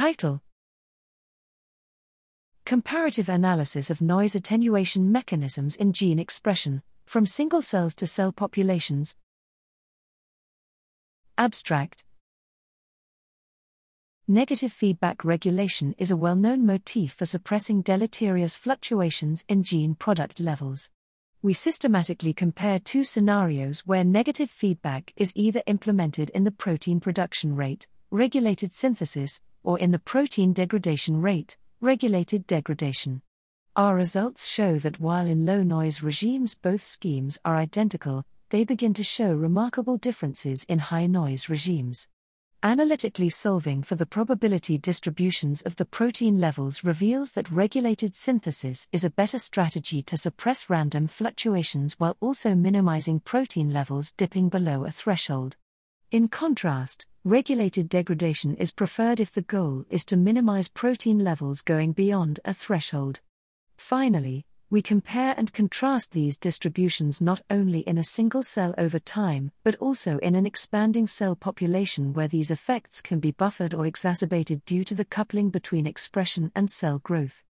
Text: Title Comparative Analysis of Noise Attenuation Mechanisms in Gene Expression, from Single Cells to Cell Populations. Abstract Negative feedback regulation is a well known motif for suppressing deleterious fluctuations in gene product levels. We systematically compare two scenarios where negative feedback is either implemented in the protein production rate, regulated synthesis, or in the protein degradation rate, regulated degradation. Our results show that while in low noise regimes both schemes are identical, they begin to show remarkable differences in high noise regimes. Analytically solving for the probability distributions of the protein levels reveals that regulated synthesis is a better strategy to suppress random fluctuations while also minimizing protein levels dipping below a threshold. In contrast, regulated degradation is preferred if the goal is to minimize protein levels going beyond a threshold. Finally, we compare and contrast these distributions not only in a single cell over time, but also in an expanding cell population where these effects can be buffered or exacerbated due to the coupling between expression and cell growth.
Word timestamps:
Title 0.00 0.40
Comparative 2.64 3.28
Analysis 3.28 3.90
of 3.90 4.00
Noise 4.00 4.34
Attenuation 4.34 5.12
Mechanisms 5.12 5.76
in 5.76 5.92
Gene 5.92 6.18
Expression, 6.18 6.82
from 7.04 7.26
Single 7.26 7.60
Cells 7.60 7.94
to 7.96 8.06
Cell 8.06 8.32
Populations. 8.32 9.14
Abstract 11.36 12.04
Negative 14.26 14.72
feedback 14.72 15.22
regulation 15.22 15.94
is 15.98 16.10
a 16.10 16.16
well 16.16 16.34
known 16.34 16.64
motif 16.64 17.12
for 17.12 17.26
suppressing 17.26 17.82
deleterious 17.82 18.56
fluctuations 18.56 19.44
in 19.50 19.62
gene 19.62 19.94
product 19.94 20.40
levels. 20.40 20.88
We 21.42 21.52
systematically 21.52 22.32
compare 22.32 22.78
two 22.78 23.04
scenarios 23.04 23.80
where 23.80 24.02
negative 24.02 24.48
feedback 24.48 25.12
is 25.16 25.34
either 25.36 25.62
implemented 25.66 26.30
in 26.30 26.44
the 26.44 26.50
protein 26.50 27.00
production 27.00 27.54
rate, 27.54 27.86
regulated 28.10 28.72
synthesis, 28.72 29.42
or 29.62 29.78
in 29.78 29.90
the 29.90 29.98
protein 29.98 30.52
degradation 30.52 31.20
rate, 31.20 31.56
regulated 31.80 32.46
degradation. 32.46 33.22
Our 33.76 33.94
results 33.94 34.48
show 34.48 34.78
that 34.78 35.00
while 35.00 35.26
in 35.26 35.46
low 35.46 35.62
noise 35.62 36.02
regimes 36.02 36.54
both 36.54 36.82
schemes 36.82 37.38
are 37.44 37.56
identical, 37.56 38.24
they 38.50 38.64
begin 38.64 38.94
to 38.94 39.04
show 39.04 39.32
remarkable 39.32 39.96
differences 39.96 40.64
in 40.64 40.78
high 40.78 41.06
noise 41.06 41.48
regimes. 41.48 42.08
Analytically 42.62 43.30
solving 43.30 43.82
for 43.82 43.94
the 43.94 44.04
probability 44.04 44.76
distributions 44.76 45.62
of 45.62 45.76
the 45.76 45.86
protein 45.86 46.38
levels 46.38 46.84
reveals 46.84 47.32
that 47.32 47.50
regulated 47.50 48.14
synthesis 48.14 48.86
is 48.92 49.02
a 49.02 49.08
better 49.08 49.38
strategy 49.38 50.02
to 50.02 50.18
suppress 50.18 50.68
random 50.68 51.06
fluctuations 51.06 51.94
while 51.98 52.18
also 52.20 52.54
minimizing 52.54 53.18
protein 53.18 53.72
levels 53.72 54.12
dipping 54.12 54.50
below 54.50 54.84
a 54.84 54.90
threshold. 54.90 55.56
In 56.10 56.28
contrast, 56.28 57.06
regulated 57.24 57.86
degradation 57.90 58.54
is 58.54 58.72
preferred 58.72 59.20
if 59.20 59.30
the 59.30 59.42
goal 59.42 59.84
is 59.90 60.06
to 60.06 60.16
minimize 60.16 60.68
protein 60.68 61.18
levels 61.18 61.60
going 61.60 61.92
beyond 61.92 62.40
a 62.46 62.54
threshold. 62.54 63.20
Finally, 63.76 64.46
we 64.70 64.80
compare 64.80 65.34
and 65.36 65.52
contrast 65.52 66.12
these 66.12 66.38
distributions 66.38 67.20
not 67.20 67.42
only 67.50 67.80
in 67.80 67.98
a 67.98 68.04
single 68.04 68.42
cell 68.42 68.74
over 68.78 68.98
time, 68.98 69.50
but 69.64 69.76
also 69.76 70.16
in 70.18 70.34
an 70.34 70.46
expanding 70.46 71.06
cell 71.06 71.36
population 71.36 72.14
where 72.14 72.28
these 72.28 72.50
effects 72.50 73.02
can 73.02 73.20
be 73.20 73.32
buffered 73.32 73.74
or 73.74 73.84
exacerbated 73.84 74.64
due 74.64 74.84
to 74.84 74.94
the 74.94 75.04
coupling 75.04 75.50
between 75.50 75.86
expression 75.86 76.50
and 76.54 76.70
cell 76.70 77.00
growth. 77.00 77.42